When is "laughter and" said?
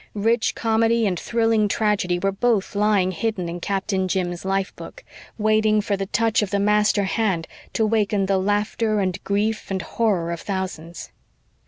8.39-9.23